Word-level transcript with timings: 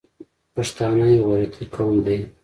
پښتانه 0.55 1.05
یو 1.17 1.23
غیرتي 1.29 1.63
قوم 1.73 1.95
دی. 2.05 2.19